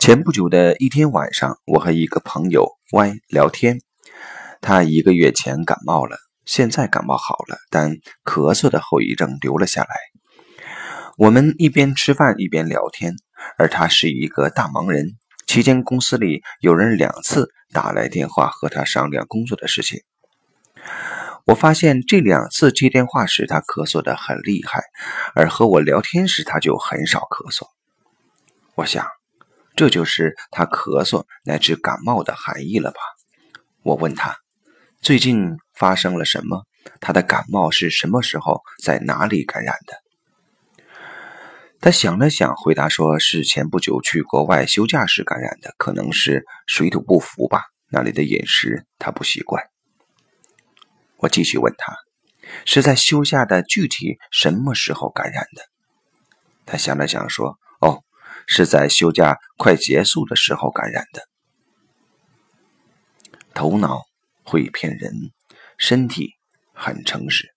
[0.00, 3.80] 前不久的一天晚上，我和一个朋友 Y 聊天。
[4.62, 9.90] 他一个月前感冒了，现在感冒好了，但咳嗽的后遗症留了下来。
[11.18, 13.14] 我们一边吃饭一边聊天，
[13.58, 15.18] 而他是一个大忙人。
[15.46, 20.00] 期间公司里有人两次打来电话和他商量工作的事情。
[21.44, 24.82] 我发现这两次接电话时他咳嗽的很厉害，
[25.34, 27.66] 而和我聊天时他就很少咳嗽。
[28.76, 29.06] 我想。
[29.80, 32.98] 这就是他咳嗽乃至感冒的含义了吧？
[33.82, 34.36] 我问他，
[35.00, 36.66] 最近发生了什么？
[37.00, 40.86] 他的感冒是什么时候在哪里感染的？
[41.80, 49.64] 他想了想，回答说是前不久去国外休假时感染的，可能是水土不服吧，那里的饮食他不习惯。
[51.16, 51.96] 我继续问他，
[52.66, 55.62] 是在休假的具体什么时候感染的？
[56.66, 57.58] 他想了想说。
[57.80, 58.02] 哦
[58.46, 61.22] 是在休假快结束的时候感染的。
[63.54, 64.02] 头脑
[64.42, 65.12] 会骗人，
[65.76, 66.34] 身体
[66.72, 67.48] 很诚实。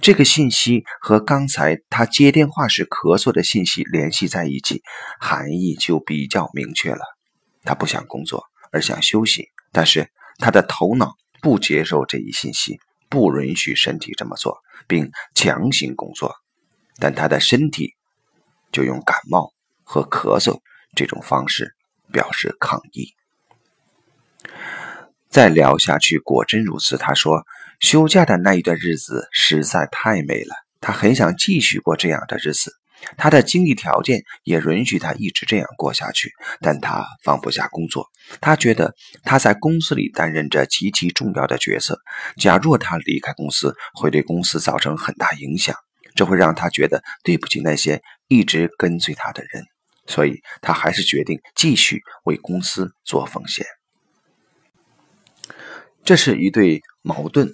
[0.00, 4.82] 这个信息和刚才他接电话时咳嗽的信息联系在一起，
[5.20, 7.00] 含义就比较明确了。
[7.62, 12.78] 他不想工作，而想休息，但是他的头脑不接受这一信息，
[13.10, 16.34] 不允许身体这么做，并强行工作，
[16.98, 17.95] 但他的身体
[18.76, 19.52] 就用感冒。
[19.88, 20.58] 和咳嗽
[20.96, 21.76] 这种方式
[22.12, 23.14] 表示抗议。
[25.30, 26.96] 再聊下去，果真如此。
[26.96, 27.44] 他说，
[27.78, 32.72] 休假的那一段日子实在太美了，他很想继续过这样的日子。
[33.16, 38.08] 他的经济条件也允许他一直这样过下去，但他放不下工作。
[38.40, 42.00] 他觉得他在公司里担任着极其重要的角色，
[42.40, 45.76] 假若他离开公司，会对公司造成很大影响，
[46.16, 49.64] 这会让他觉得对不起那些一直跟随他的人。
[50.08, 53.66] 所以他还是决定继续为公司做奉献。
[56.04, 57.52] 这是一对矛盾，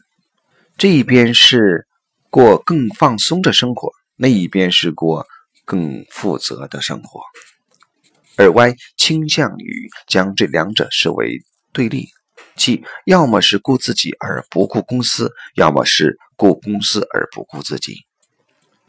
[0.76, 1.86] 这一边是
[2.28, 5.26] 过更放松的生活，那一边是过
[5.64, 7.22] 更负责的生活。
[8.36, 11.38] 而 Y 倾向于将这两者视为
[11.72, 12.10] 对立，
[12.54, 18.04] 即要么是顾自己而不顾公司，要么是顾公司而不顾自己。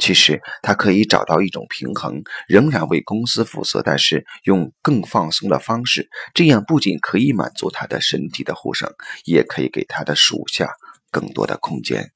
[0.03, 6.09] 其实他可以找到一种平衡，仍然为公司负责，但是用更放松的方式。
[6.33, 8.93] 这样不仅可以满足他的身体的呼声，
[9.23, 10.73] 也可以给他的属下
[11.09, 12.11] 更多的空间。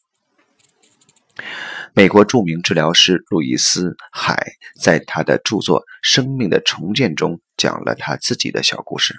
[1.93, 4.35] 美国著名治疗师路易斯·海
[4.77, 9.15] 在他的著作《生命的重建》中讲了他自己的小故事。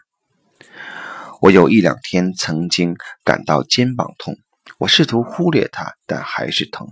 [1.40, 4.36] 我有一两天曾经感到肩膀痛，
[4.76, 6.86] 我试图忽略它，但还是疼。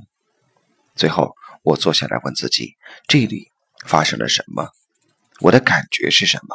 [0.95, 1.35] 最后。
[1.67, 2.77] 我坐下来问自己：
[3.09, 3.51] 这里
[3.85, 4.71] 发生了什么？
[5.41, 6.55] 我的感觉是什么？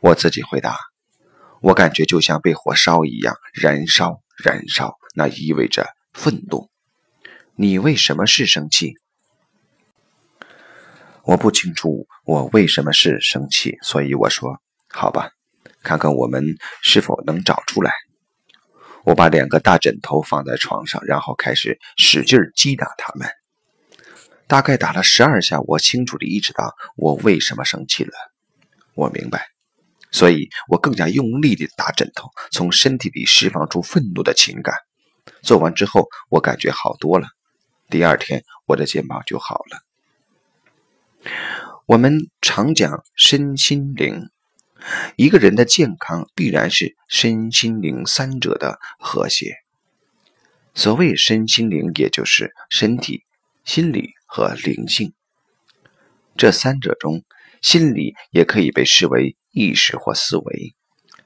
[0.00, 0.78] 我自己回答：
[1.62, 4.98] 我感觉就像被火烧一样，燃烧，燃烧。
[5.14, 6.68] 那意味着愤怒。
[7.54, 8.96] 你为什么是生气？
[11.22, 14.60] 我不清楚我为什么是生气，所以我说：
[14.90, 15.30] 好吧，
[15.82, 16.44] 看看我们
[16.82, 17.94] 是否能找出来。
[19.08, 23.26] 我把两个大枕头放在床上，然后开始使劲击打它们。
[24.46, 28.12] 大概打了十二下，我清楚地意识到我为什么生气了。
[28.92, 29.46] 我明白，
[30.10, 34.74] 所以我更加用力地打枕头，从身体里释放出愤怒的情感。
[35.40, 37.28] 做完之后，我感觉好多了。
[37.88, 41.32] 第二天，我的肩膀就好了。
[41.86, 44.28] 我们常讲身心灵。
[45.16, 49.54] 一个人的健康必然是身心灵三者的和谐。
[50.74, 53.24] 所谓身心灵，也就是身体、
[53.64, 55.12] 心理和灵性。
[56.36, 57.24] 这三者中，
[57.60, 60.74] 心理也可以被视为意识或思维。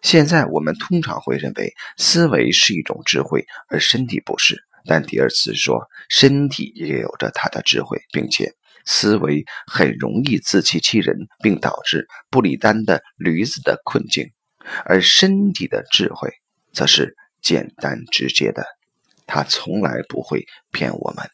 [0.01, 4.65] 现在我们通常会认为思维是一种智慧，而身体不是。
[4.87, 8.55] 但第二次说，身体也有着它的智慧，并且。
[8.85, 14.31] 思维很容易自欺欺人，并导致布里丹的驴子的困境，
[14.85, 16.31] 而身体的智慧
[16.73, 18.65] 则是简单直接的，
[19.27, 21.29] 它从来不会骗我们。